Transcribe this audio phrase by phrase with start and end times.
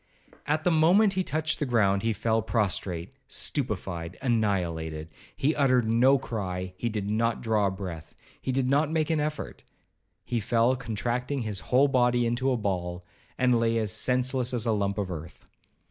[0.47, 5.09] At the moment he touched the ground, he fell prostrate, stupefied, annihilated.
[5.35, 10.75] He uttered no cry—he did not draw a breath—he did not make an effort—he fell
[10.75, 13.05] contracting his whole body into a ball,
[13.37, 15.45] and lay as senseless as a lump of earth.